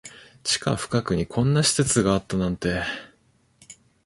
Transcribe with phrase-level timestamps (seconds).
[0.41, 2.81] 地下深くにこんな施設があったなんて